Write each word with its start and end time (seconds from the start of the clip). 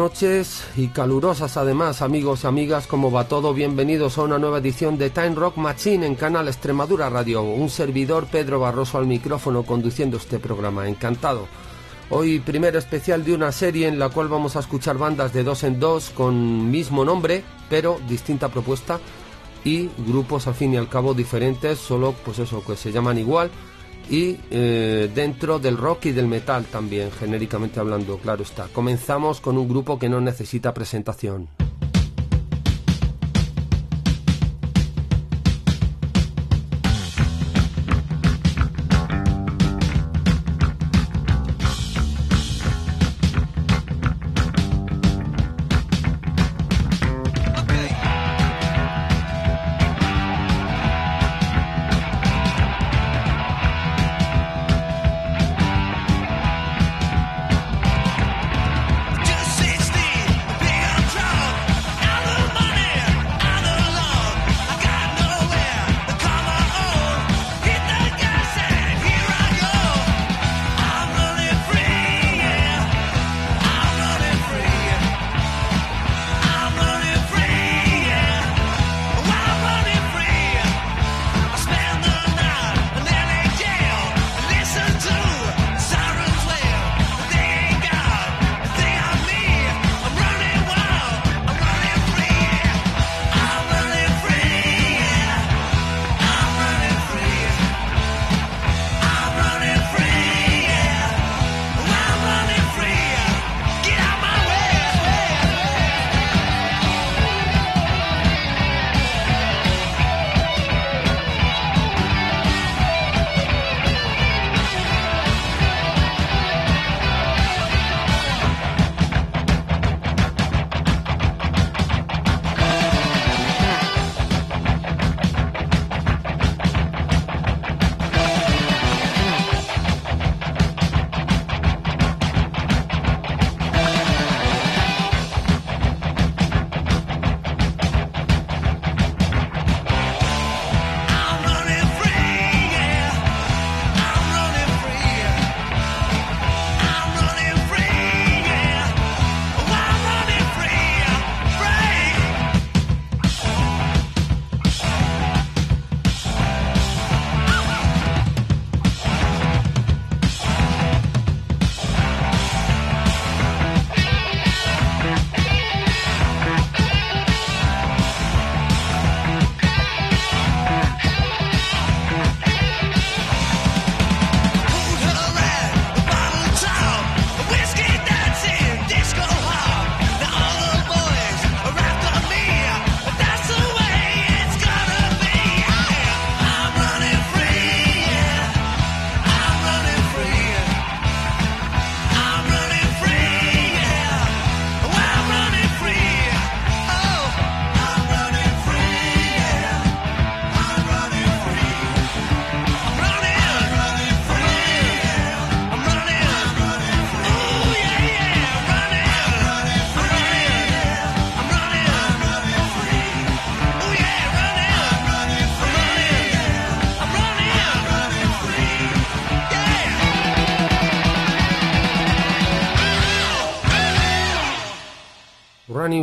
Noches 0.00 0.64
y 0.78 0.88
calurosas 0.88 1.58
además 1.58 2.00
amigos 2.00 2.44
y 2.44 2.46
amigas, 2.46 2.86
¿cómo 2.86 3.10
va 3.10 3.28
todo? 3.28 3.52
Bienvenidos 3.52 4.16
a 4.16 4.22
una 4.22 4.38
nueva 4.38 4.56
edición 4.56 4.96
de 4.96 5.10
Time 5.10 5.34
Rock 5.34 5.58
Machine 5.58 6.06
en 6.06 6.14
Canal 6.14 6.48
Extremadura 6.48 7.10
Radio. 7.10 7.42
Un 7.42 7.68
servidor 7.68 8.26
Pedro 8.26 8.58
Barroso 8.60 8.96
al 8.96 9.06
micrófono 9.06 9.62
conduciendo 9.62 10.16
este 10.16 10.38
programa, 10.38 10.88
encantado. 10.88 11.48
Hoy 12.08 12.40
primer 12.40 12.76
especial 12.76 13.24
de 13.24 13.34
una 13.34 13.52
serie 13.52 13.88
en 13.88 13.98
la 13.98 14.08
cual 14.08 14.28
vamos 14.28 14.56
a 14.56 14.60
escuchar 14.60 14.96
bandas 14.96 15.34
de 15.34 15.44
dos 15.44 15.64
en 15.64 15.78
dos 15.78 16.08
con 16.08 16.70
mismo 16.70 17.04
nombre, 17.04 17.44
pero 17.68 18.00
distinta 18.08 18.48
propuesta 18.48 18.98
y 19.64 19.90
grupos 19.98 20.46
al 20.46 20.54
fin 20.54 20.72
y 20.72 20.78
al 20.78 20.88
cabo 20.88 21.12
diferentes, 21.12 21.78
solo 21.78 22.14
pues 22.24 22.38
eso, 22.38 22.64
que 22.64 22.74
se 22.74 22.90
llaman 22.90 23.18
igual 23.18 23.50
y 24.10 24.36
eh, 24.50 25.08
dentro 25.14 25.60
del 25.60 25.76
rock 25.76 26.06
y 26.06 26.12
del 26.12 26.26
metal 26.26 26.64
también, 26.64 27.12
genéricamente 27.12 27.78
hablando, 27.78 28.18
claro 28.18 28.42
está. 28.42 28.66
Comenzamos 28.72 29.40
con 29.40 29.56
un 29.56 29.68
grupo 29.68 29.98
que 29.98 30.08
no 30.08 30.20
necesita 30.20 30.74
presentación. 30.74 31.48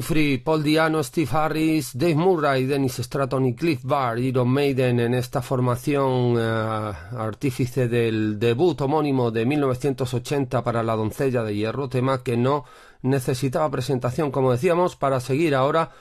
Free, 0.01 0.37
Paul 0.37 0.63
Diano, 0.63 1.03
Steve 1.03 1.29
Harris, 1.31 1.91
Dave 1.97 2.15
Murray, 2.15 2.65
Dennis 2.65 2.99
Stratton 2.99 3.45
y 3.45 3.55
Cliff 3.55 3.81
Barr, 3.83 4.19
Iron 4.19 4.49
Maiden 4.49 4.99
en 4.99 5.13
esta 5.13 5.41
formación 5.41 6.35
eh, 6.37 6.41
artífice 6.41 7.87
del 7.87 8.39
debut 8.39 8.79
homónimo 8.81 9.31
de 9.31 9.45
1980 9.45 10.63
para 10.63 10.83
La 10.83 10.95
Doncella 10.95 11.43
de 11.43 11.55
Hierro, 11.55 11.89
tema 11.89 12.23
que 12.23 12.37
no 12.37 12.65
necesitaba 13.01 13.69
presentación, 13.69 14.31
como 14.31 14.51
decíamos, 14.51 14.95
para 14.95 15.19
seguir 15.19 15.55
ahora 15.55 15.91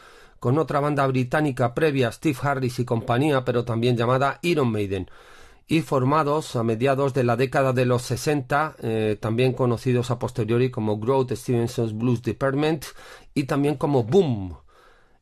con 0.40 0.58
otra 0.58 0.81
banda 0.81 1.06
británica 1.06 1.75
previa, 1.75 2.12
Steve 2.12 2.38
Harris 2.43 2.78
y 2.78 2.84
compañía, 2.84 3.44
pero 3.44 3.64
también 3.64 3.96
llamada 3.96 4.38
Iron 4.43 4.70
Maiden 4.70 5.08
y 5.69 5.81
formados 5.81 6.54
a 6.54 6.62
mediados 6.62 7.12
de 7.12 7.25
la 7.25 7.37
década 7.37 7.72
de 7.72 7.87
los 7.87 8.02
60, 8.02 8.76
eh, 8.82 9.19
también 9.20 9.52
conocidos 9.52 10.10
a 10.10 10.19
posteriori 10.19 10.70
como 10.70 10.98
Growth 10.98 11.32
Stevenson's 11.32 11.93
Blues 11.93 12.22
Department 12.22 12.84
y 13.37 13.44
también 13.44 13.77
como 13.77 14.03
Boom. 14.03 14.56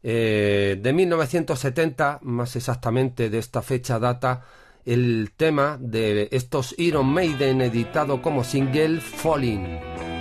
Eh, 0.02 0.78
de 0.80 0.92
1970, 0.92 2.20
más 2.22 2.56
exactamente 2.56 3.28
de 3.28 3.38
esta 3.38 3.60
fecha 3.60 3.98
data 3.98 4.44
el 4.84 5.32
tema 5.36 5.78
de 5.80 6.28
estos 6.30 6.74
Iron 6.78 7.06
Maiden 7.06 7.60
editado 7.62 8.20
como 8.22 8.44
single 8.44 9.00
Falling. 9.00 10.13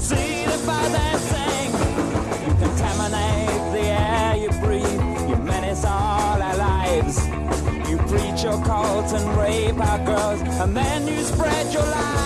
Seated 0.00 0.66
by 0.66 0.88
their 0.88 1.18
sink, 1.18 1.72
you 2.46 2.54
contaminate 2.64 3.72
the 3.72 3.84
air 3.84 4.36
you 4.36 4.50
breathe. 4.60 5.28
You 5.28 5.36
menace 5.36 5.84
all 5.84 6.40
our 6.42 6.56
lives. 6.56 7.18
You 7.88 7.98
preach 8.08 8.42
your 8.42 8.60
cult 8.64 9.12
and 9.12 9.38
rape 9.38 9.78
our 9.78 9.98
girls, 10.04 10.40
and 10.40 10.76
then 10.76 11.06
you 11.06 11.22
spread 11.22 11.72
your 11.72 11.82
lies. 11.84 12.19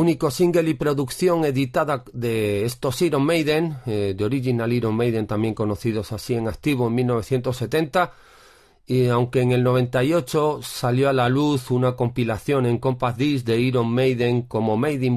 Único 0.00 0.30
single 0.30 0.70
y 0.70 0.74
producción 0.74 1.44
editada 1.44 2.04
de 2.12 2.64
estos 2.64 3.00
Iron 3.02 3.24
Maiden, 3.24 3.76
eh, 3.86 4.14
de 4.16 4.24
Original 4.24 4.72
Iron 4.72 4.96
Maiden, 4.96 5.26
también 5.26 5.54
conocidos 5.54 6.12
así 6.12 6.34
en 6.34 6.48
activo 6.48 6.88
en 6.88 6.94
1970. 6.94 8.12
Y 8.86 9.06
aunque 9.06 9.42
en 9.42 9.52
el 9.52 9.62
98 9.62 10.60
salió 10.62 11.08
a 11.08 11.12
la 11.12 11.28
luz 11.28 11.70
una 11.70 11.94
compilación 11.94 12.66
en 12.66 12.78
Compass 12.78 13.16
Disc 13.16 13.46
de 13.46 13.60
Iron 13.60 13.92
Maiden 13.92 14.42
como 14.42 14.76
Made 14.76 15.04
in 15.04 15.16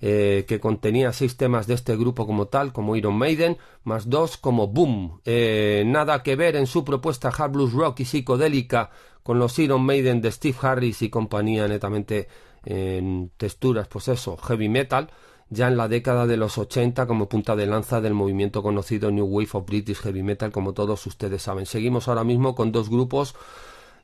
eh, 0.00 0.44
que 0.46 0.60
contenía 0.60 1.12
seis 1.12 1.36
temas 1.36 1.66
de 1.66 1.74
este 1.74 1.96
grupo 1.96 2.24
como 2.24 2.46
tal, 2.46 2.72
como 2.72 2.94
Iron 2.94 3.18
Maiden, 3.18 3.58
más 3.82 4.08
dos 4.08 4.36
como 4.36 4.68
Boom. 4.68 5.20
Eh, 5.24 5.82
nada 5.86 6.22
que 6.22 6.36
ver 6.36 6.54
en 6.54 6.68
su 6.68 6.84
propuesta 6.84 7.30
hard 7.36 7.50
blues 7.50 7.72
rock 7.72 8.00
y 8.00 8.04
psicodélica 8.04 8.90
con 9.24 9.38
los 9.38 9.58
Iron 9.58 9.82
Maiden 9.82 10.22
de 10.22 10.30
Steve 10.30 10.56
Harris 10.62 11.02
y 11.02 11.10
compañía 11.10 11.66
netamente 11.66 12.28
en 12.68 13.30
texturas, 13.38 13.88
pues 13.88 14.08
eso, 14.08 14.36
heavy 14.36 14.68
metal, 14.68 15.10
ya 15.48 15.68
en 15.68 15.78
la 15.78 15.88
década 15.88 16.26
de 16.26 16.36
los 16.36 16.58
80 16.58 17.06
como 17.06 17.26
punta 17.26 17.56
de 17.56 17.66
lanza 17.66 18.02
del 18.02 18.12
movimiento 18.12 18.62
conocido 18.62 19.10
New 19.10 19.24
Wave 19.24 19.48
of 19.54 19.66
British 19.66 19.96
Heavy 19.96 20.22
Metal, 20.22 20.52
como 20.52 20.74
todos 20.74 21.06
ustedes 21.06 21.40
saben. 21.40 21.64
Seguimos 21.64 22.08
ahora 22.08 22.24
mismo 22.24 22.54
con 22.54 22.70
dos 22.70 22.90
grupos 22.90 23.34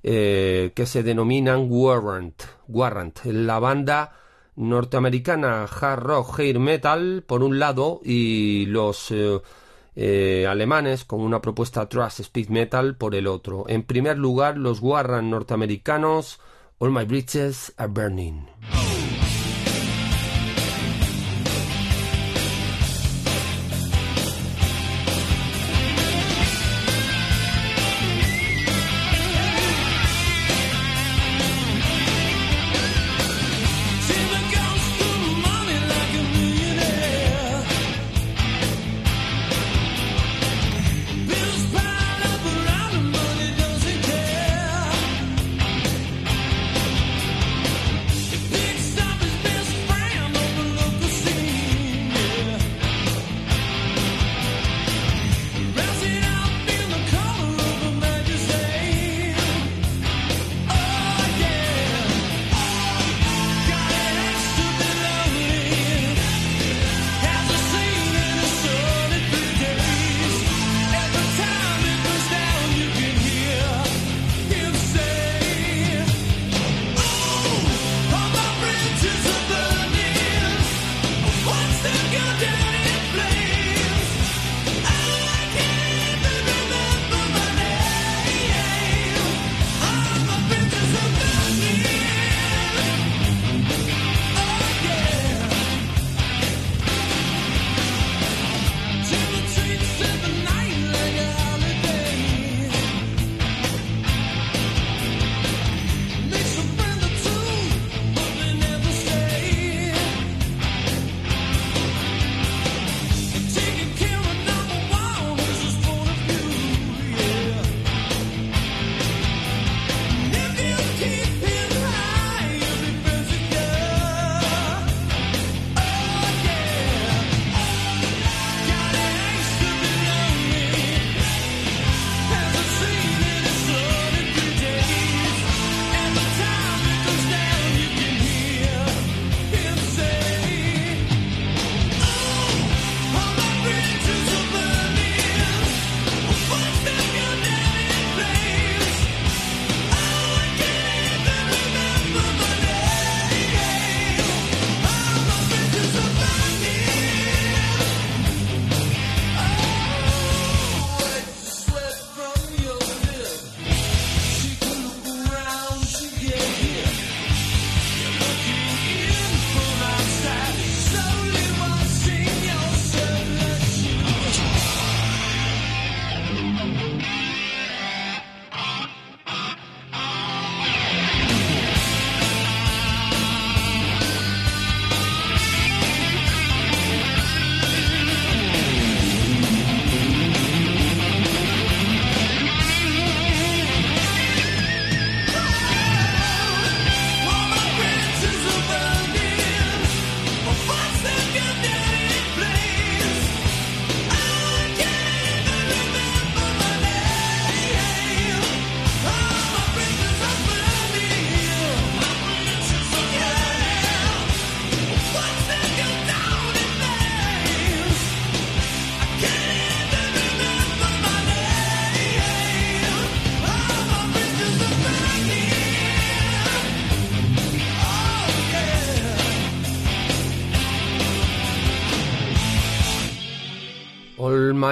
eh, 0.03 0.73
que 0.75 0.87
se 0.87 1.03
denominan 1.03 1.67
Warrant. 1.69 2.43
Warrant, 2.69 3.25
la 3.27 3.59
banda 3.59 4.13
norteamericana 4.57 5.65
hard 5.65 6.03
rock 6.03 6.39
hair 6.39 6.59
metal 6.59 7.23
por 7.27 7.43
un 7.43 7.59
lado 7.59 8.01
y 8.03 8.65
los 8.67 9.11
eh, 9.11 9.41
eh, 9.97 10.47
alemanes 10.49 11.05
con 11.05 11.21
una 11.21 11.43
propuesta 11.43 11.89
thrash 11.89 12.21
speed 12.21 12.49
metal 12.49 12.97
por 12.97 13.15
el 13.15 13.27
otro. 13.27 13.67
En 13.69 13.83
primer 13.83 14.17
lugar, 14.17 14.57
los 14.57 14.81
Warrant 14.81 15.29
norteamericanos 15.29 16.41
All 16.81 16.91
my 16.91 17.05
bridges 17.05 17.71
are 17.79 17.89
burning. 17.89 18.49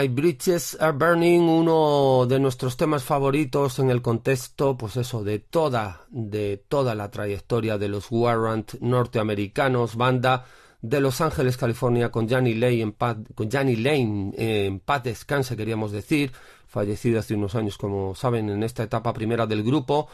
My 0.02 0.09
Bridges 0.09 0.76
Are 0.80 0.90
Burning, 0.99 1.42
uno 1.42 2.26
de 2.26 2.40
nuestros 2.40 2.76
temas 2.76 3.04
favoritos 3.04 3.78
en 3.78 3.88
el 3.88 4.02
contexto, 4.02 4.76
pues 4.76 4.97
eso, 4.97 5.23
de 5.23 5.38
toda, 5.38 6.06
de 6.11 6.56
toda 6.56 6.97
la 6.97 7.09
trayectoria 7.09 7.78
de 7.78 7.88
los 7.88 8.11
Warrant 8.11 8.75
norteamericanos, 8.80 9.94
banda 9.94 10.44
de 10.80 11.00
Los 11.00 11.21
Ángeles, 11.21 11.56
California, 11.56 12.11
con 12.11 12.28
Johnny 12.28 12.54
Lane 12.54 12.80
en 12.80 12.90
paz, 12.90 13.16
con 13.37 13.49
Johnny 13.49 13.76
Lane 13.76 14.32
en 14.37 14.82
descanse, 15.04 15.56
queríamos 15.56 15.92
decir, 15.92 16.32
fallecido 16.66 17.21
hace 17.21 17.35
unos 17.35 17.54
años, 17.54 17.78
como 17.78 18.16
saben, 18.16 18.50
en 18.50 18.64
esta 18.64 18.82
etapa 18.82 19.12
primera 19.12 19.47
del 19.47 19.62
grupo, 19.62 20.09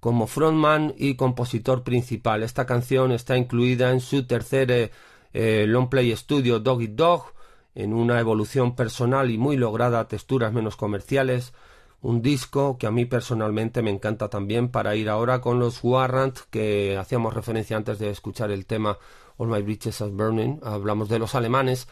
como 0.00 0.26
frontman 0.26 0.94
y 0.96 1.14
compositor 1.14 1.84
principal. 1.84 2.42
Esta 2.42 2.64
canción 2.64 3.12
está 3.12 3.36
incluida 3.36 3.90
en 3.90 4.00
su 4.00 4.26
tercer 4.26 4.90
eh, 5.34 5.66
long 5.68 5.90
play 5.90 6.10
estudio 6.10 6.58
Doggy 6.58 6.86
Dog, 6.86 7.35
en 7.76 7.92
una 7.92 8.18
evolución 8.18 8.74
personal 8.74 9.30
y 9.30 9.36
muy 9.36 9.56
lograda 9.56 10.00
a 10.00 10.08
texturas 10.08 10.52
menos 10.52 10.76
comerciales, 10.76 11.52
un 12.00 12.22
disco 12.22 12.78
que 12.78 12.86
a 12.86 12.90
mí 12.90 13.04
personalmente 13.04 13.82
me 13.82 13.90
encanta 13.90 14.30
también 14.30 14.70
para 14.70 14.96
ir 14.96 15.10
ahora 15.10 15.42
con 15.42 15.60
los 15.60 15.84
Warrant 15.84 16.38
que 16.50 16.96
hacíamos 16.96 17.34
referencia 17.34 17.76
antes 17.76 17.98
de 17.98 18.10
escuchar 18.10 18.50
el 18.50 18.64
tema 18.64 18.98
All 19.36 19.48
My 19.48 19.60
Bridges 19.60 20.00
Are 20.00 20.10
Burning, 20.10 20.58
hablamos 20.62 21.10
de 21.10 21.18
los 21.18 21.34
alemanes 21.34 21.86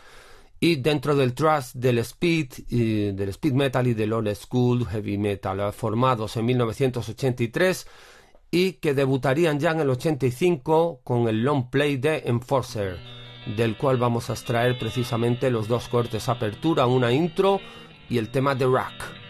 y 0.58 0.76
dentro 0.76 1.14
del 1.16 1.34
trust 1.34 1.74
del 1.74 1.98
speed 1.98 2.48
del 3.14 3.28
speed 3.28 3.52
metal 3.52 3.86
y 3.86 3.92
del 3.92 4.14
old 4.14 4.34
school 4.34 4.86
heavy 4.86 5.18
metal 5.18 5.70
formados 5.74 6.38
en 6.38 6.46
1983 6.46 7.86
y 8.50 8.74
que 8.74 8.94
debutarían 8.94 9.60
ya 9.60 9.72
en 9.72 9.80
el 9.80 9.90
85 9.90 11.00
con 11.04 11.28
el 11.28 11.42
long 11.42 11.68
play 11.68 11.98
de 11.98 12.22
Enforcer 12.24 13.13
del 13.46 13.76
cual 13.76 13.96
vamos 13.96 14.30
a 14.30 14.34
extraer 14.34 14.78
precisamente 14.78 15.50
los 15.50 15.68
dos 15.68 15.88
cortes 15.88 16.28
apertura, 16.28 16.86
una 16.86 17.12
intro 17.12 17.60
y 18.08 18.18
el 18.18 18.28
tema 18.28 18.54
de 18.54 18.66
Rock. 18.66 19.23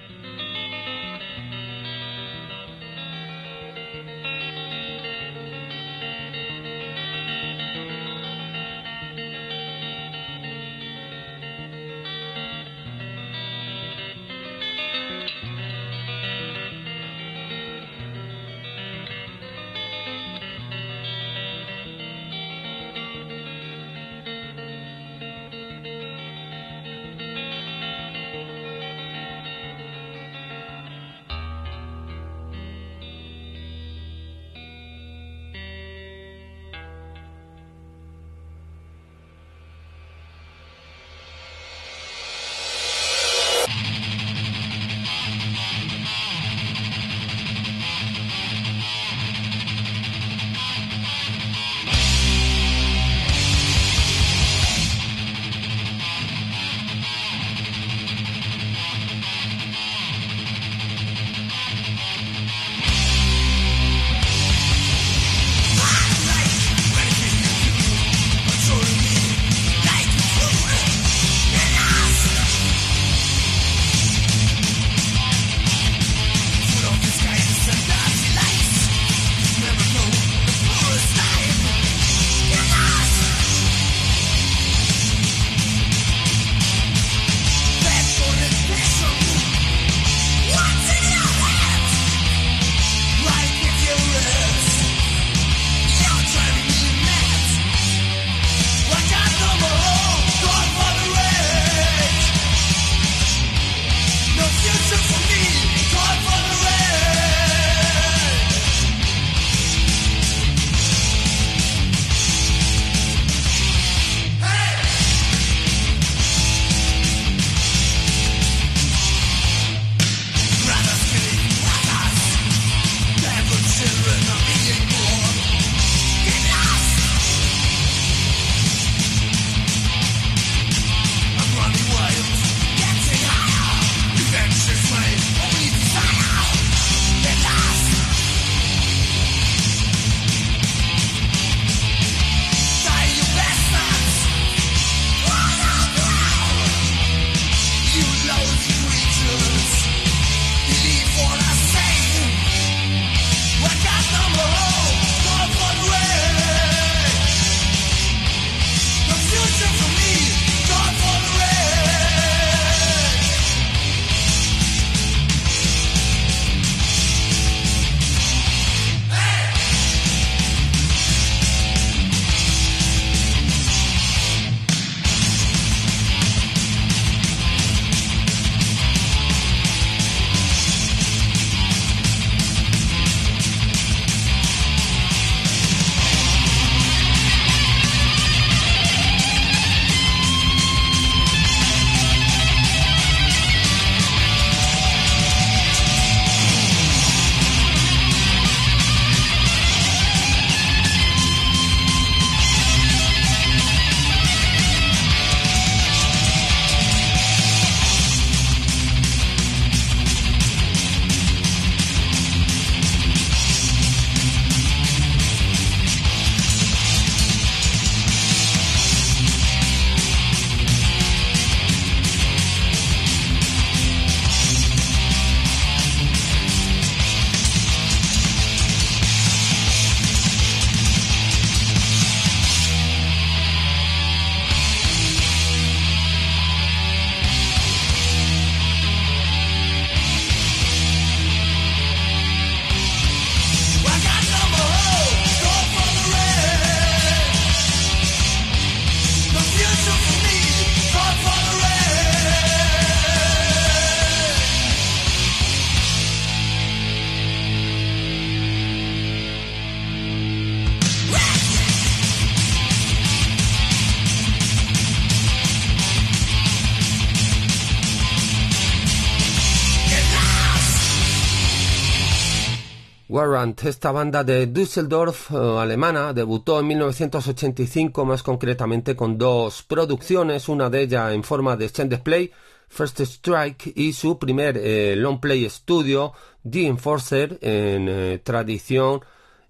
Esta 273.35 273.91
banda 273.91 274.23
de 274.23 274.47
Düsseldorf 274.47 275.33
eh, 275.33 275.35
alemana, 275.35 276.13
debutó 276.13 276.61
en 276.61 276.69
1985 276.69 278.05
más 278.05 278.23
concretamente 278.23 278.95
con 278.95 279.19
dos 279.19 279.65
producciones, 279.65 280.49
una 280.49 280.71
de 280.71 280.83
ellas 280.83 281.13
en 281.13 281.25
forma 281.25 281.57
de 281.57 281.65
extended 281.65 282.01
play, 282.01 282.31
First 282.69 283.01
Strike, 283.01 283.73
y 283.75 283.93
su 283.93 284.21
primer 284.21 284.57
eh, 284.57 284.95
long 284.95 285.19
play 285.19 285.45
estudio, 285.45 286.13
The 286.49 286.69
Enforcer, 286.69 287.37
en 287.41 287.89
eh, 287.89 288.21
tradición 288.23 289.01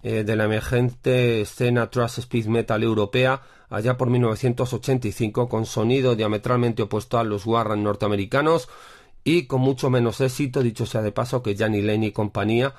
de 0.02 0.36
la 0.36 0.44
emergente 0.44 1.40
escena 1.42 1.90
thrash 1.90 2.20
speed 2.20 2.46
metal 2.46 2.82
europea, 2.82 3.40
allá 3.68 3.96
por 3.98 4.08
1985, 4.08 5.48
con 5.48 5.66
sonido 5.66 6.14
diametralmente 6.14 6.82
opuesto 6.82 7.18
a 7.18 7.24
los 7.24 7.46
Warrant 7.46 7.82
norteamericanos 7.82 8.68
y 9.24 9.46
con 9.46 9.62
mucho 9.62 9.88
menos 9.90 10.20
éxito, 10.20 10.62
dicho 10.62 10.84
sea 10.86 11.00
de 11.00 11.12
paso, 11.12 11.42
que 11.42 11.56
Johnny 11.58 11.80
Lane 11.80 12.06
y 12.08 12.12
compañía, 12.12 12.74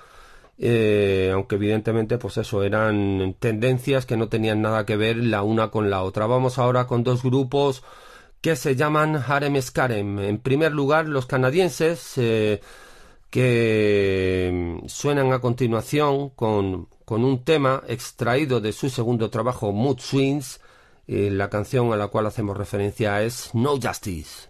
eh, 0.57 1.31
aunque 1.33 1.55
evidentemente 1.55 2.17
pues 2.17 2.37
eso 2.37 2.63
eran 2.63 3.35
tendencias 3.39 4.05
que 4.05 4.17
no 4.17 4.29
tenían 4.29 4.61
nada 4.61 4.85
que 4.85 4.95
ver 4.95 5.17
la 5.17 5.43
una 5.43 5.69
con 5.69 5.89
la 5.89 6.03
otra. 6.03 6.27
Vamos 6.27 6.57
ahora 6.57 6.87
con 6.87 7.03
dos 7.03 7.23
grupos 7.23 7.83
que 8.41 8.55
se 8.55 8.75
llaman 8.75 9.15
Harem 9.27 9.61
Skarem. 9.61 10.19
En 10.19 10.37
primer 10.39 10.71
lugar, 10.71 11.07
los 11.07 11.25
canadienses 11.25 12.13
eh, 12.17 12.61
que 13.29 14.79
suenan 14.87 15.33
a 15.33 15.39
continuación 15.39 16.29
con, 16.29 16.87
con, 17.05 17.23
un 17.25 17.43
tema 17.43 17.83
extraído 17.87 18.61
de 18.61 18.71
su 18.71 18.89
segundo 18.89 19.29
trabajo 19.29 19.71
Mood 19.71 19.99
Swings. 19.99 20.61
Eh, 21.07 21.29
la 21.31 21.49
canción 21.49 21.91
a 21.91 21.97
la 21.97 22.07
cual 22.07 22.27
hacemos 22.27 22.55
referencia 22.57 23.21
es 23.23 23.49
No 23.53 23.79
Justice. 23.81 24.49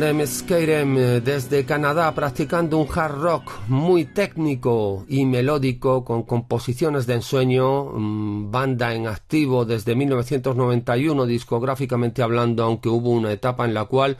Skyrim 0.00 0.96
eh, 0.96 1.20
desde 1.20 1.66
Canadá 1.66 2.14
practicando 2.14 2.78
un 2.78 2.88
hard 2.90 3.20
rock 3.20 3.52
muy 3.68 4.06
técnico 4.06 5.04
y 5.08 5.26
melódico 5.26 6.06
con 6.06 6.22
composiciones 6.22 7.06
de 7.06 7.14
ensueño, 7.14 7.84
mm, 7.84 8.50
banda 8.50 8.94
en 8.94 9.06
activo 9.06 9.66
desde 9.66 9.94
1991 9.94 11.26
discográficamente 11.26 12.22
hablando, 12.22 12.64
aunque 12.64 12.88
hubo 12.88 13.10
una 13.10 13.30
etapa 13.30 13.66
en 13.66 13.74
la 13.74 13.84
cual 13.84 14.16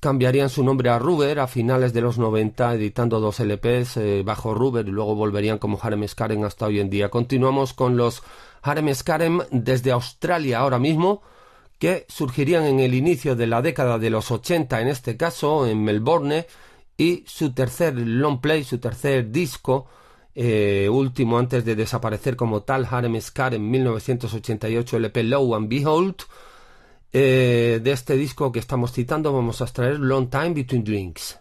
cambiarían 0.00 0.48
su 0.48 0.64
nombre 0.64 0.88
a 0.88 0.98
Ruber 0.98 1.40
a 1.40 1.46
finales 1.46 1.92
de 1.92 2.00
los 2.00 2.16
90 2.16 2.74
editando 2.74 3.20
dos 3.20 3.38
LPs 3.40 3.98
eh, 3.98 4.22
bajo 4.24 4.54
Ruber 4.54 4.88
y 4.88 4.92
luego 4.92 5.14
volverían 5.14 5.58
como 5.58 5.78
Harem 5.82 6.08
Skyrim 6.08 6.42
hasta 6.44 6.66
hoy 6.66 6.80
en 6.80 6.88
día. 6.88 7.10
Continuamos 7.10 7.74
con 7.74 7.98
los 7.98 8.22
Harem 8.62 8.94
Skyrim 8.94 9.40
desde 9.50 9.92
Australia 9.92 10.60
ahora 10.60 10.78
mismo 10.78 11.20
que 11.78 12.06
surgirían 12.08 12.64
en 12.64 12.80
el 12.80 12.94
inicio 12.94 13.36
de 13.36 13.46
la 13.46 13.62
década 13.62 13.98
de 13.98 14.10
los 14.10 14.30
80, 14.30 14.80
en 14.80 14.88
este 14.88 15.16
caso 15.16 15.66
en 15.66 15.82
Melbourne, 15.84 16.46
y 16.96 17.24
su 17.26 17.52
tercer 17.52 17.94
long 17.96 18.40
play, 18.40 18.64
su 18.64 18.78
tercer 18.78 19.30
disco, 19.30 19.86
eh, 20.34 20.88
último 20.90 21.38
antes 21.38 21.64
de 21.64 21.76
desaparecer 21.76 22.36
como 22.36 22.62
tal, 22.62 22.86
Harem 22.90 23.20
Scar 23.20 23.54
en 23.54 23.70
1988, 23.70 24.96
LP 24.96 25.22
Low 25.24 25.54
and 25.54 25.68
Behold. 25.68 26.16
Eh, 27.12 27.80
de 27.82 27.92
este 27.92 28.16
disco 28.16 28.52
que 28.52 28.58
estamos 28.58 28.92
citando 28.92 29.32
vamos 29.32 29.62
a 29.62 29.64
extraer 29.64 29.98
Long 29.98 30.28
Time 30.28 30.50
Between 30.50 30.84
Drinks. 30.84 31.38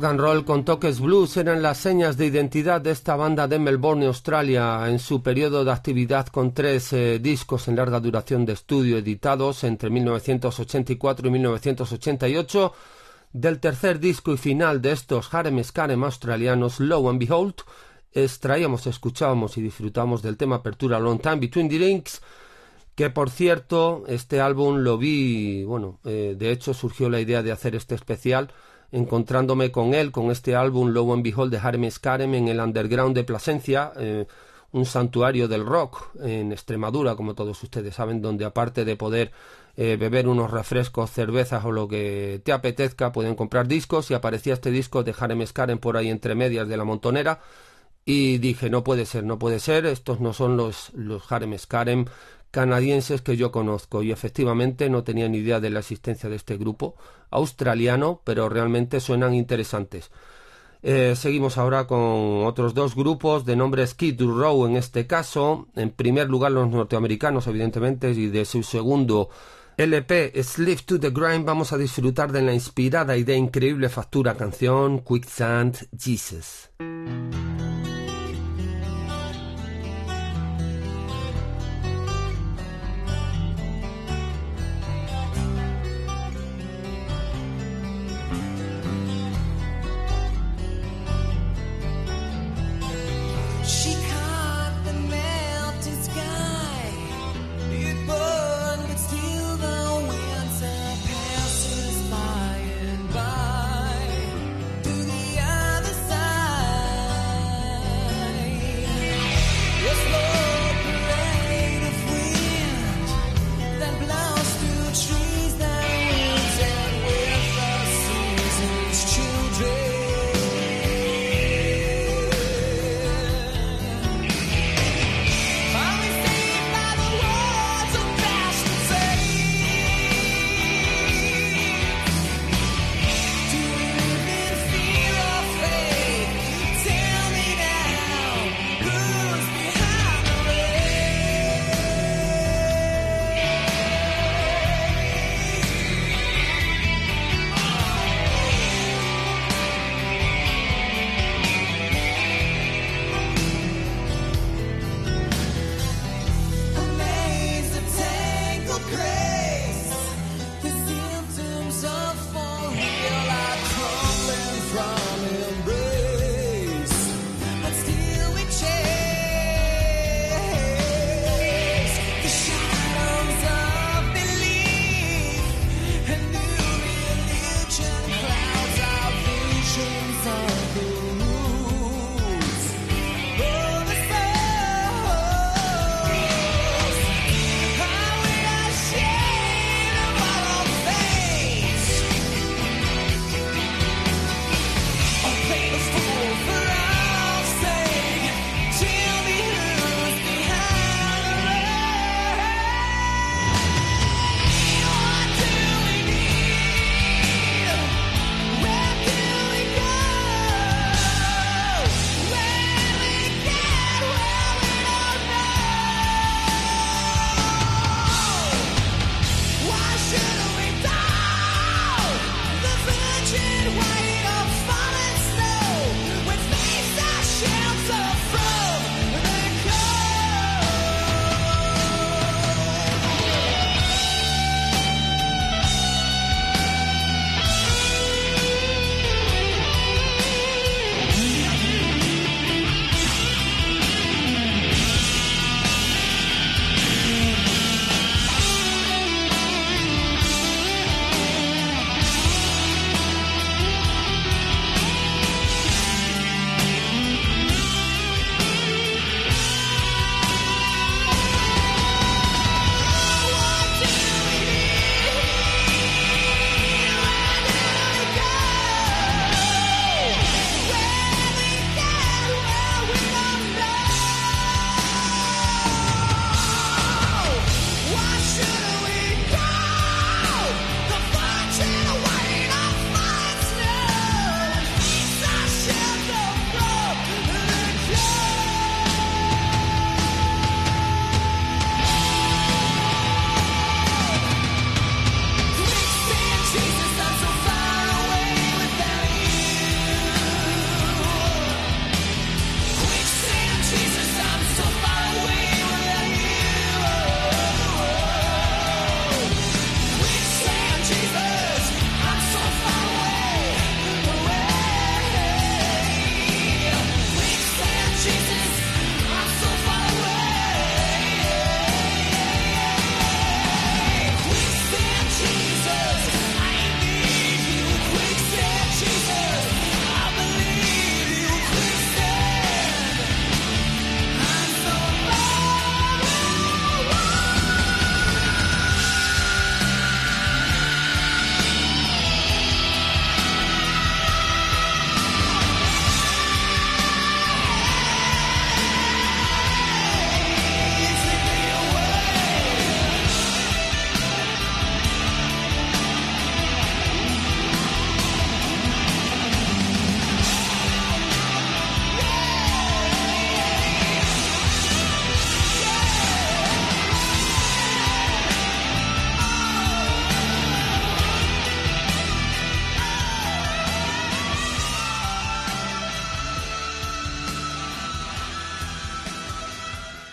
Rock 0.00 0.10
and 0.12 0.20
roll 0.20 0.44
con 0.46 0.64
toques 0.64 0.98
blues 0.98 1.36
eran 1.36 1.60
las 1.60 1.76
señas 1.76 2.16
de 2.16 2.24
identidad 2.24 2.80
de 2.80 2.90
esta 2.90 3.16
banda 3.16 3.46
de 3.46 3.58
Melbourne, 3.58 4.06
Australia, 4.06 4.88
en 4.88 4.98
su 4.98 5.22
periodo 5.22 5.62
de 5.62 5.72
actividad 5.72 6.26
con 6.28 6.54
tres 6.54 6.94
eh, 6.94 7.18
discos 7.18 7.68
en 7.68 7.76
larga 7.76 8.00
duración 8.00 8.46
de 8.46 8.54
estudio 8.54 8.96
editados 8.96 9.62
entre 9.62 9.90
1984 9.90 11.28
y 11.28 11.30
1988. 11.30 12.72
Del 13.34 13.60
tercer 13.60 14.00
disco 14.00 14.32
y 14.32 14.38
final 14.38 14.80
de 14.80 14.92
estos 14.92 15.34
Harem 15.34 15.62
Scarem 15.62 16.02
australianos, 16.02 16.80
Low 16.80 17.10
and 17.10 17.18
Behold, 17.18 17.56
extraíamos, 18.12 18.86
escuchábamos 18.86 19.58
y 19.58 19.62
disfrutamos 19.62 20.22
del 20.22 20.38
tema 20.38 20.56
apertura 20.56 20.98
Long 20.98 21.20
Time 21.20 21.36
Between 21.36 21.68
the 21.68 21.76
Rings, 21.76 22.22
que 22.94 23.10
por 23.10 23.28
cierto, 23.28 24.04
este 24.06 24.40
álbum 24.40 24.78
lo 24.78 24.96
vi, 24.96 25.62
bueno, 25.64 25.98
eh, 26.04 26.36
de 26.38 26.52
hecho 26.52 26.72
surgió 26.72 27.10
la 27.10 27.20
idea 27.20 27.42
de 27.42 27.52
hacer 27.52 27.74
este 27.74 27.94
especial 27.94 28.50
encontrándome 28.92 29.70
con 29.70 29.94
él, 29.94 30.10
con 30.10 30.30
este 30.30 30.56
álbum 30.56 30.90
Low 30.90 31.12
and 31.12 31.22
Behold 31.22 31.52
de 31.52 31.58
Harem 31.58 31.90
Scarem 31.90 32.34
en 32.34 32.48
el 32.48 32.60
underground 32.60 33.14
de 33.14 33.24
Plasencia, 33.24 33.92
eh, 33.96 34.26
un 34.72 34.86
santuario 34.86 35.48
del 35.48 35.66
rock 35.66 36.14
en 36.22 36.52
Extremadura, 36.52 37.16
como 37.16 37.34
todos 37.34 37.62
ustedes 37.62 37.94
saben, 37.94 38.22
donde 38.22 38.44
aparte 38.44 38.84
de 38.84 38.96
poder 38.96 39.32
eh, 39.76 39.96
beber 39.96 40.28
unos 40.28 40.50
refrescos, 40.50 41.10
cervezas 41.10 41.64
o 41.64 41.72
lo 41.72 41.88
que 41.88 42.40
te 42.44 42.52
apetezca, 42.52 43.12
pueden 43.12 43.34
comprar 43.34 43.66
discos. 43.66 44.10
Y 44.10 44.14
aparecía 44.14 44.54
este 44.54 44.70
disco 44.70 45.02
de 45.02 45.14
Harem 45.18 45.44
Scarem 45.46 45.78
por 45.78 45.96
ahí 45.96 46.08
entre 46.08 46.34
medias 46.34 46.68
de 46.68 46.76
la 46.76 46.84
montonera. 46.84 47.40
Y 48.04 48.38
dije, 48.38 48.70
no 48.70 48.82
puede 48.84 49.06
ser, 49.06 49.24
no 49.24 49.38
puede 49.38 49.58
ser, 49.60 49.86
estos 49.86 50.20
no 50.20 50.32
son 50.32 50.56
los, 50.56 50.90
los 50.94 51.30
Harem 51.30 51.56
Scarem 51.58 52.06
canadienses 52.50 53.22
que 53.22 53.36
yo 53.36 53.52
conozco 53.52 54.02
y 54.02 54.12
efectivamente 54.12 54.90
no 54.90 55.04
tenía 55.04 55.28
ni 55.28 55.38
idea 55.38 55.60
de 55.60 55.70
la 55.70 55.80
existencia 55.80 56.28
de 56.28 56.36
este 56.36 56.56
grupo 56.56 56.96
australiano, 57.30 58.20
pero 58.24 58.48
realmente 58.48 59.00
suenan 59.00 59.34
interesantes. 59.34 60.10
Eh, 60.82 61.14
seguimos 61.14 61.58
ahora 61.58 61.86
con 61.86 62.44
otros 62.46 62.72
dos 62.72 62.94
grupos 62.94 63.44
de 63.44 63.54
nombre 63.54 63.86
Skid 63.86 64.20
Row 64.20 64.66
en 64.66 64.76
este 64.76 65.06
caso. 65.06 65.68
En 65.76 65.90
primer 65.90 66.28
lugar 66.28 66.52
los 66.52 66.68
norteamericanos, 66.68 67.46
evidentemente, 67.46 68.10
y 68.12 68.28
de 68.28 68.44
su 68.44 68.62
segundo 68.62 69.28
LP 69.76 70.42
Slip 70.42 70.80
to 70.80 70.98
the 70.98 71.10
Grind 71.10 71.44
vamos 71.44 71.72
a 71.72 71.78
disfrutar 71.78 72.32
de 72.32 72.42
la 72.42 72.52
inspirada 72.52 73.16
y 73.16 73.24
de 73.24 73.36
increíble 73.36 73.88
factura 73.88 74.34
canción 74.34 75.00
Quicksand 75.00 75.88
Jesus. 75.98 76.70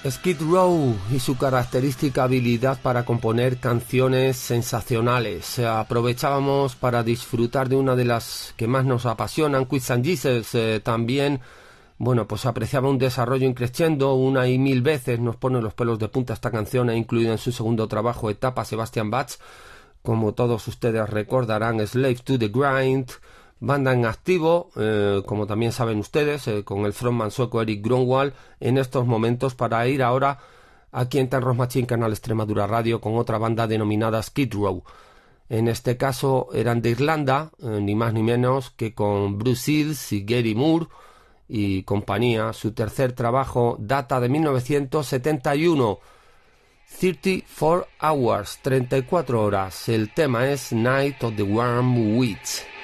Skid 0.10 0.42
Row 0.42 0.96
y 1.12 1.20
su 1.20 1.38
característica 1.38 2.24
habilidad 2.24 2.80
para 2.82 3.04
componer 3.04 3.58
canciones 3.58 4.38
sensacionales. 4.38 5.60
Aprovechábamos 5.60 6.76
para 6.76 7.04
disfrutar 7.04 7.68
de 7.68 7.76
una 7.76 7.96
de 7.96 8.06
las 8.06 8.54
que 8.58 8.68
más 8.68 8.86
nos 8.86 9.06
apasionan, 9.06 9.66
Quiz 9.66 9.92
and 9.92 10.06
Jesus. 10.06 10.56
Eh, 10.56 10.80
también, 10.84 11.42
bueno, 11.98 12.28
pues 12.28 12.46
apreciaba 12.46 12.90
un 12.90 12.98
desarrollo 12.98 13.48
increciendo 13.48 14.14
una 14.14 14.48
y 14.48 14.58
mil 14.58 14.82
veces 14.82 15.20
nos 15.20 15.36
pone 15.36 15.62
los 15.62 15.74
pelos 15.74 16.00
de 16.00 16.08
punta 16.08 16.34
esta 16.34 16.52
canción, 16.52 16.90
incluida 16.96 17.32
en 17.32 17.38
su 17.38 17.52
segundo 17.52 17.88
trabajo, 17.88 18.30
Etapa 18.30 18.66
Sebastian 18.66 19.10
Bach. 19.10 19.32
Como 20.04 20.34
todos 20.34 20.68
ustedes 20.68 21.10
recordarán, 21.10 21.86
Slave 21.86 22.20
to 22.24 22.40
the 22.40 22.48
Grind, 22.48 23.12
banda 23.60 23.94
en 23.94 24.06
activo, 24.06 24.70
eh, 24.76 25.22
como 25.26 25.48
también 25.48 25.72
saben 25.72 26.00
ustedes, 26.00 26.48
eh, 26.48 26.64
con 26.64 26.86
el 26.86 26.94
frontman 26.94 27.32
sueco 27.32 27.62
Eric 27.62 27.84
Grunwald 27.84 28.34
en 28.60 28.78
estos 28.78 29.06
momentos 29.06 29.56
para 29.56 29.88
ir 29.88 30.04
ahora 30.04 30.40
aquí 30.92 31.20
en 31.20 31.30
Tan 31.30 31.44
Canal 31.88 32.12
Extremadura 32.12 32.68
Radio 32.68 33.02
con 33.02 33.18
otra 33.18 33.38
banda 33.38 33.68
denominada 33.68 34.22
Skid 34.22 34.54
Row. 34.54 34.84
En 35.50 35.68
este 35.68 35.96
caso 35.96 36.50
eran 36.54 36.82
de 36.82 36.90
Irlanda, 36.92 37.52
eh, 37.62 37.80
ni 37.82 37.96
más 37.96 38.14
ni 38.14 38.24
menos 38.24 38.72
que 38.72 38.94
con 38.94 39.38
Bruce 39.38 39.72
Hills 39.72 40.12
y 40.12 40.24
Gary 40.26 40.56
Moore 40.56 40.88
y 41.48 41.84
compañía. 41.84 42.52
Su 42.54 42.74
tercer 42.74 43.14
trabajo 43.14 43.78
data 43.80 44.20
de 44.20 44.30
1971. 44.30 46.00
34 47.00 47.88
Hours, 48.02 48.60
34 48.62 49.44
horas. 49.44 49.90
El 49.90 50.14
tema 50.14 50.50
es 50.50 50.72
Night 50.72 51.24
of 51.24 51.36
the 51.36 51.44
Warm 51.44 52.18
Witch. 52.18 52.77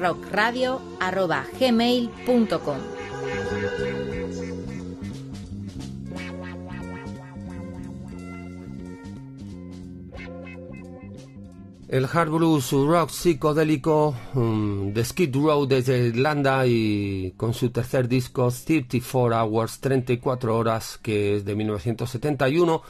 timerockradio.gmail.com 0.00 2.78
El 11.88 12.04
hard 12.04 12.30
blues 12.30 12.70
rock 12.70 13.10
psicodélico 13.10 14.14
um, 14.34 14.94
de 14.94 15.04
Skid 15.04 15.34
Row 15.34 15.66
desde 15.66 16.06
Irlanda 16.06 16.64
y 16.64 17.34
con 17.36 17.52
su 17.52 17.70
tercer 17.70 18.06
disco 18.06 18.48
34 18.48 19.36
Hours, 19.36 19.80
34 19.80 20.56
horas, 20.56 21.00
que 21.02 21.34
es 21.34 21.44
de 21.44 21.56
1971, 21.56 22.82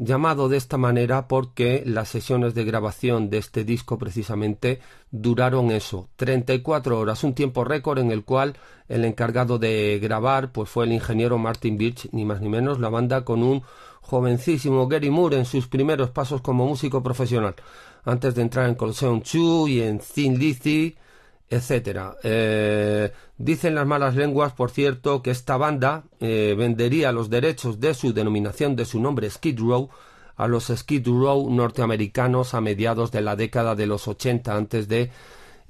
llamado 0.00 0.48
de 0.48 0.56
esta 0.56 0.78
manera 0.78 1.28
porque 1.28 1.82
las 1.84 2.08
sesiones 2.08 2.54
de 2.54 2.64
grabación 2.64 3.28
de 3.28 3.36
este 3.36 3.64
disco 3.64 3.98
precisamente 3.98 4.80
duraron 5.10 5.70
eso, 5.70 6.08
34 6.16 6.98
horas, 6.98 7.22
un 7.22 7.34
tiempo 7.34 7.64
récord 7.64 7.98
en 7.98 8.10
el 8.10 8.24
cual 8.24 8.56
el 8.88 9.04
encargado 9.04 9.58
de 9.58 9.98
grabar 10.02 10.52
pues 10.52 10.70
fue 10.70 10.86
el 10.86 10.92
ingeniero 10.92 11.36
Martin 11.36 11.76
Birch, 11.76 12.08
ni 12.12 12.24
más 12.24 12.40
ni 12.40 12.48
menos, 12.48 12.80
la 12.80 12.88
banda 12.88 13.26
con 13.26 13.42
un 13.42 13.62
jovencísimo 14.00 14.88
Gary 14.88 15.10
Moore 15.10 15.36
en 15.36 15.44
sus 15.44 15.68
primeros 15.68 16.10
pasos 16.10 16.40
como 16.40 16.66
músico 16.66 17.02
profesional. 17.02 17.54
Antes 18.02 18.34
de 18.34 18.40
entrar 18.40 18.70
en 18.70 18.76
Colosseum 18.76 19.20
2 19.20 19.68
y 19.68 19.82
en 19.82 19.98
Thin 19.98 20.38
Lizzy, 20.38 20.96
etcétera. 21.50 22.16
Eh, 22.22 23.12
dicen 23.36 23.74
las 23.74 23.86
malas 23.86 24.14
lenguas, 24.16 24.52
por 24.52 24.70
cierto, 24.70 25.22
que 25.22 25.32
esta 25.32 25.56
banda 25.56 26.04
eh, 26.20 26.54
vendería 26.56 27.12
los 27.12 27.28
derechos 27.28 27.80
de 27.80 27.92
su 27.92 28.12
denominación 28.14 28.76
de 28.76 28.84
su 28.84 29.00
nombre 29.00 29.28
Skid 29.28 29.58
Row 29.58 29.90
a 30.36 30.48
los 30.48 30.72
Skid 30.74 31.06
Row 31.06 31.50
norteamericanos 31.50 32.54
a 32.54 32.60
mediados 32.60 33.10
de 33.10 33.20
la 33.20 33.36
década 33.36 33.74
de 33.74 33.86
los 33.86 34.08
80 34.08 34.56
antes 34.56 34.88
de 34.88 35.10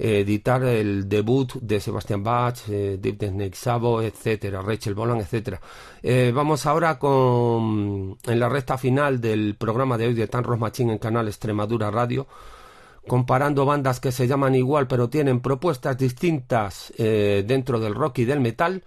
editar 0.00 0.64
el 0.64 1.08
debut 1.08 1.52
de 1.60 1.78
Sebastian 1.78 2.22
Bach, 2.24 2.56
eh, 2.70 2.96
Deep 2.98 3.22
Snake 3.22 3.54
Sabo, 3.54 4.00
etcétera, 4.00 4.62
Rachel 4.62 4.94
Bolan, 4.94 5.18
etcétera. 5.18 5.60
Eh, 6.02 6.32
vamos 6.34 6.64
ahora 6.64 6.98
con 6.98 8.16
en 8.26 8.40
la 8.40 8.48
recta 8.48 8.78
final 8.78 9.20
del 9.20 9.56
programa 9.56 9.98
de 9.98 10.06
hoy 10.06 10.14
de 10.14 10.26
Tan 10.26 10.44
Ross 10.44 10.80
en 10.80 10.96
canal 10.96 11.28
Extremadura 11.28 11.90
Radio, 11.90 12.26
comparando 13.06 13.64
bandas 13.64 14.00
que 14.00 14.12
se 14.12 14.26
llaman 14.26 14.54
igual 14.54 14.86
pero 14.86 15.08
tienen 15.08 15.40
propuestas 15.40 15.96
distintas 15.98 16.92
eh, 16.98 17.44
dentro 17.46 17.80
del 17.80 17.94
rock 17.94 18.18
y 18.18 18.24
del 18.24 18.40
metal 18.40 18.84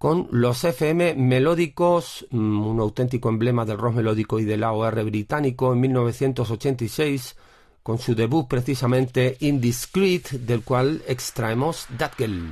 con 0.00 0.28
los 0.30 0.64
FM 0.64 1.14
melódicos, 1.14 2.26
mm, 2.30 2.66
un 2.66 2.80
auténtico 2.80 3.28
emblema 3.28 3.66
del 3.66 3.76
rock 3.76 3.96
melódico 3.96 4.38
y 4.38 4.44
del 4.44 4.64
AOR 4.64 5.04
británico 5.04 5.74
en 5.74 5.80
1986 5.80 7.36
con 7.82 7.98
su 7.98 8.14
debut 8.14 8.48
precisamente 8.48 9.36
Indiscreet, 9.40 10.30
del 10.30 10.62
cual 10.62 11.02
extraemos 11.06 11.86
That 11.98 12.12
Girl. 12.16 12.50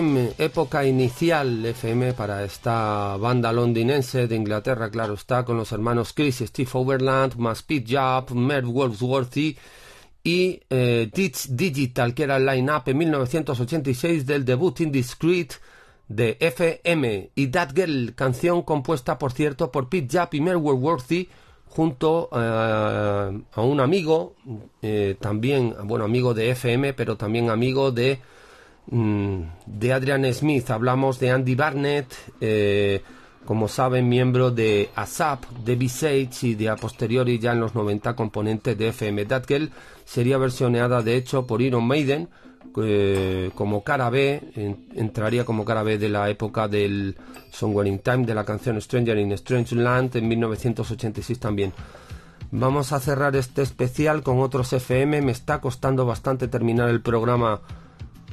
Época 0.00 0.86
inicial 0.86 1.66
FM 1.66 2.14
para 2.14 2.42
esta 2.42 3.18
banda 3.18 3.52
londinense 3.52 4.26
de 4.26 4.34
Inglaterra, 4.34 4.90
claro 4.90 5.12
está, 5.12 5.44
con 5.44 5.58
los 5.58 5.72
hermanos 5.72 6.14
Chris, 6.14 6.38
Steve 6.38 6.70
Overland, 6.72 7.36
más 7.36 7.62
Pete 7.62 7.94
Job, 7.96 8.30
Merv 8.30 8.72
Wolfsworthy 8.72 9.58
y 10.24 10.58
eh, 10.70 11.10
Digital, 11.50 12.14
que 12.14 12.22
era 12.22 12.38
el 12.38 12.46
line-up 12.46 12.84
en 12.86 12.96
1986 12.96 14.24
del 14.24 14.46
debut 14.46 14.80
Indiscreet 14.80 15.52
de 16.08 16.38
FM 16.40 17.32
y 17.34 17.48
That 17.48 17.72
Girl, 17.74 18.14
canción 18.14 18.62
compuesta, 18.62 19.18
por 19.18 19.32
cierto, 19.32 19.70
por 19.70 19.90
Pete 19.90 20.18
Job 20.18 20.30
y 20.32 20.40
Merv 20.40 20.62
Wolfsworthy 20.62 21.28
junto 21.66 22.30
eh, 22.32 23.42
a 23.52 23.60
un 23.60 23.80
amigo, 23.80 24.34
eh, 24.80 25.16
también, 25.20 25.74
bueno, 25.84 26.06
amigo 26.06 26.32
de 26.32 26.52
FM, 26.52 26.94
pero 26.94 27.18
también 27.18 27.50
amigo 27.50 27.92
de, 27.92 28.18
de 28.90 29.92
Adrian 29.92 30.32
Smith. 30.34 30.70
Hablamos 30.70 31.18
de 31.20 31.30
Andy 31.30 31.54
Barnett, 31.54 32.12
eh, 32.40 33.02
como 33.44 33.68
saben, 33.68 34.08
miembro 34.08 34.50
de 34.50 34.90
ASAP, 34.94 35.44
de 35.64 35.76
B-Sage 35.76 36.30
y 36.42 36.54
de 36.54 36.68
a 36.68 36.76
posteriori 36.76 37.38
ya 37.38 37.52
en 37.52 37.60
los 37.60 37.74
90 37.74 38.14
componentes 38.16 38.76
de 38.76 38.88
FM. 38.88 39.24
That 39.26 39.44
Girl 39.46 39.70
sería 40.04 40.38
versioneada 40.38 41.02
de 41.02 41.16
hecho 41.16 41.46
por 41.46 41.62
Iron 41.62 41.86
Maiden 41.86 42.28
eh, 42.76 43.50
como 43.54 43.82
cara 43.82 44.10
B, 44.10 44.40
entraría 44.94 45.44
como 45.44 45.64
cara 45.64 45.82
B 45.82 45.98
de 45.98 46.08
la 46.08 46.28
época 46.28 46.68
del 46.68 47.16
Somewhere 47.50 47.88
in 47.88 47.98
Time, 47.98 48.26
de 48.26 48.34
la 48.34 48.44
canción 48.44 48.80
Stranger 48.80 49.18
in 49.18 49.32
Strange 49.32 49.74
Land 49.74 50.16
en 50.16 50.28
1986 50.28 51.38
también. 51.38 51.72
Vamos 52.52 52.92
a 52.92 53.00
cerrar 53.00 53.34
este 53.36 53.62
especial 53.62 54.22
con 54.22 54.40
otros 54.40 54.72
FM. 54.72 55.22
Me 55.22 55.32
está 55.32 55.60
costando 55.60 56.04
bastante 56.04 56.48
terminar 56.48 56.88
el 56.88 57.00
programa. 57.00 57.60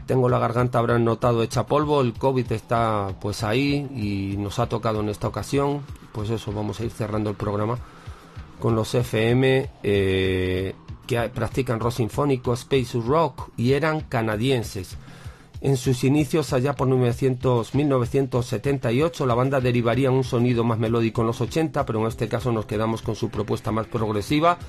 Tengo 0.07 0.29
la 0.29 0.39
garganta, 0.39 0.79
habrán 0.79 1.05
notado, 1.05 1.43
hecha 1.43 1.67
polvo. 1.67 2.01
El 2.01 2.13
COVID 2.13 2.51
está 2.51 3.13
pues 3.19 3.43
ahí 3.43 3.87
y 3.95 4.37
nos 4.37 4.57
ha 4.57 4.67
tocado 4.67 5.01
en 5.01 5.09
esta 5.09 5.27
ocasión. 5.27 5.81
Pues 6.13 6.29
eso, 6.29 6.51
vamos 6.51 6.79
a 6.79 6.85
ir 6.85 6.91
cerrando 6.91 7.29
el 7.29 7.35
programa 7.35 7.77
con 8.59 8.75
los 8.75 8.95
FM. 8.95 9.69
Eh, 9.83 10.73
que 11.07 11.17
practican 11.29 11.79
rock 11.79 11.93
sinfónico, 11.93 12.53
space 12.53 12.99
rock 12.99 13.49
y 13.57 13.73
eran 13.73 14.01
canadienses. 14.01 14.97
En 15.59 15.75
sus 15.75 16.03
inicios, 16.03 16.53
allá 16.53 16.75
por 16.75 16.87
1900, 16.87 17.73
1978, 17.73 19.25
la 19.25 19.33
banda 19.33 19.59
derivaría 19.59 20.11
un 20.11 20.23
sonido 20.23 20.63
más 20.63 20.77
melódico 20.77 21.21
en 21.21 21.27
los 21.27 21.41
80, 21.41 21.83
pero 21.85 21.99
en 21.99 22.07
este 22.07 22.27
caso 22.27 22.51
nos 22.51 22.67
quedamos 22.67 23.01
con 23.01 23.15
su 23.15 23.29
propuesta 23.29 23.71
más 23.71 23.87
progresiva. 23.87 24.59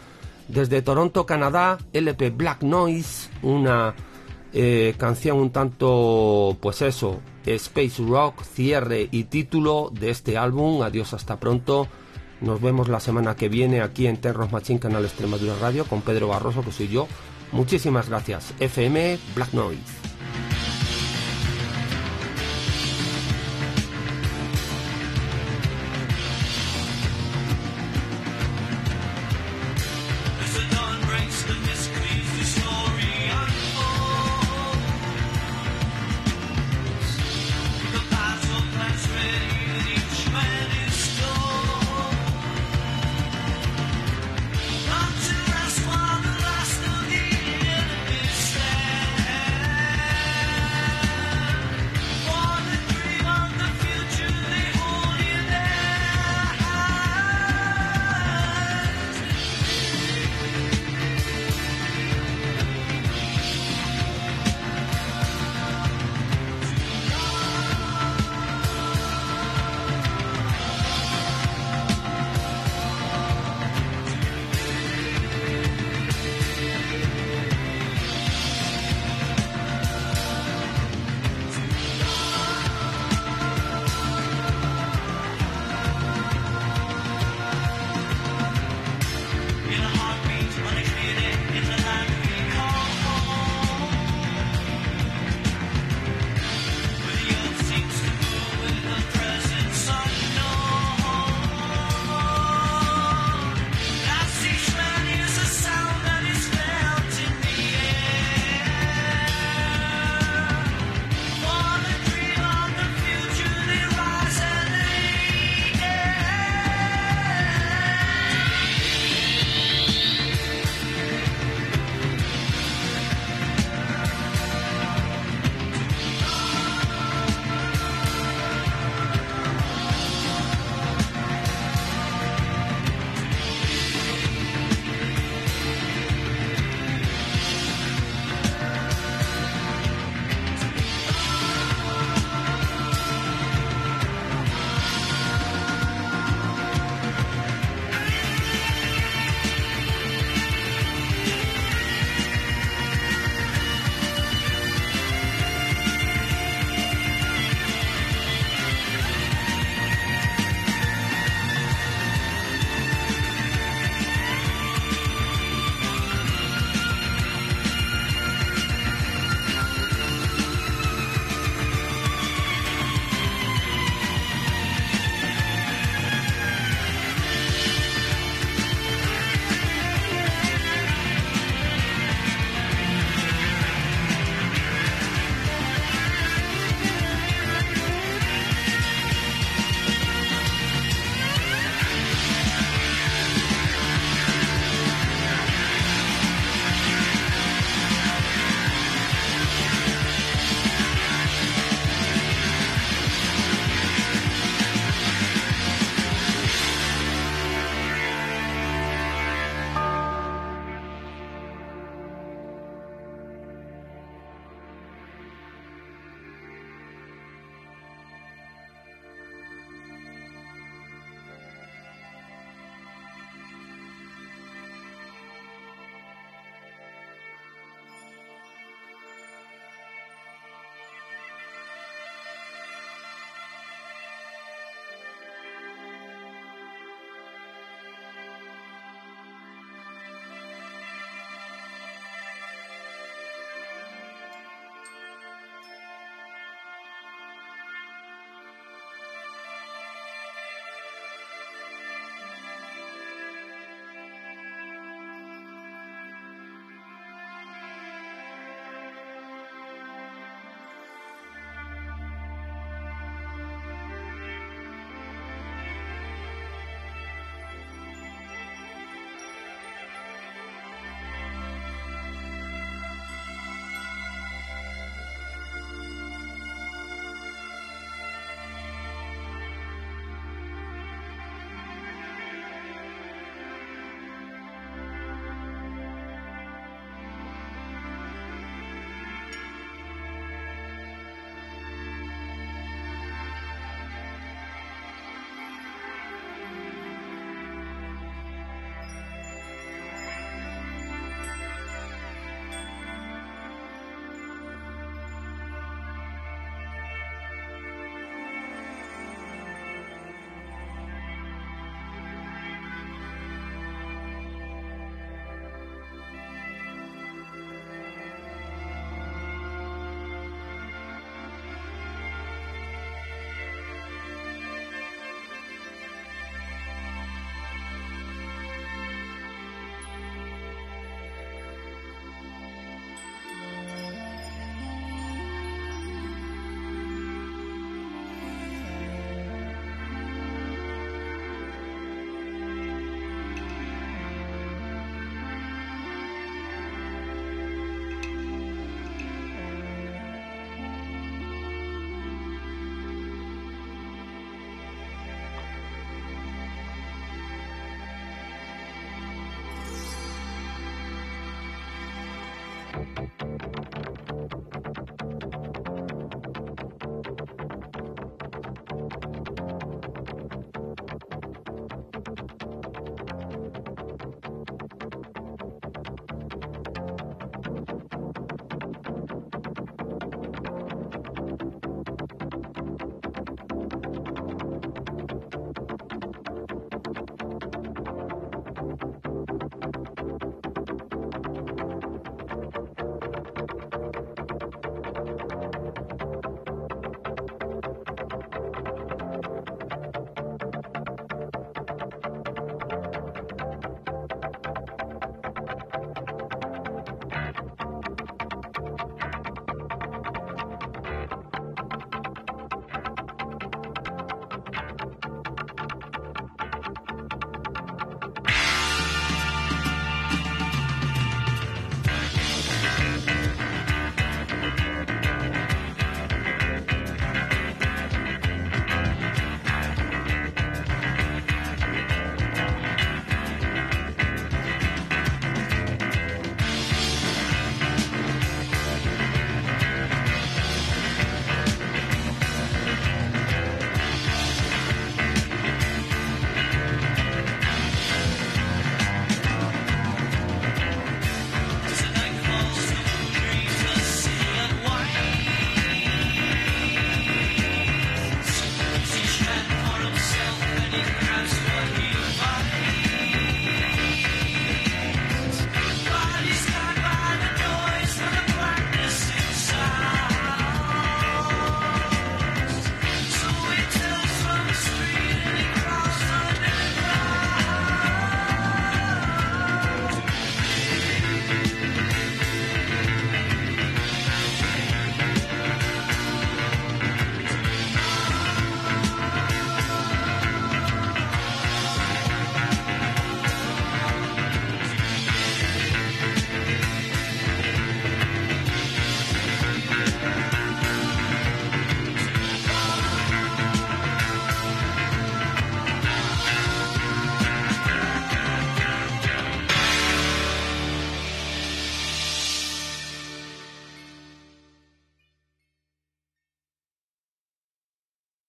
Desde 0.46 0.80
Toronto, 0.80 1.26
Canadá, 1.26 1.76
LP 1.92 2.30
Black 2.30 2.62
Noise, 2.62 3.28
una 3.42 3.94
eh, 4.52 4.94
canción 4.96 5.38
un 5.38 5.50
tanto, 5.50 6.56
pues 6.60 6.82
eso, 6.82 7.20
space 7.44 8.02
rock, 8.02 8.42
cierre 8.42 9.08
y 9.10 9.24
título 9.24 9.90
de 9.92 10.10
este 10.10 10.36
álbum. 10.36 10.82
Adiós, 10.82 11.14
hasta 11.14 11.38
pronto. 11.38 11.88
Nos 12.40 12.60
vemos 12.60 12.88
la 12.88 13.00
semana 13.00 13.34
que 13.34 13.48
viene 13.48 13.80
aquí 13.80 14.06
en 14.06 14.18
Terros 14.18 14.52
Machín, 14.52 14.78
Canal 14.78 15.04
Extremadura 15.04 15.56
Radio, 15.60 15.84
con 15.84 16.02
Pedro 16.02 16.28
Barroso, 16.28 16.62
que 16.62 16.72
soy 16.72 16.88
yo. 16.88 17.08
Muchísimas 17.52 18.08
gracias. 18.08 18.54
FM 18.60 19.18
Black 19.34 19.52
Noise. 19.52 20.07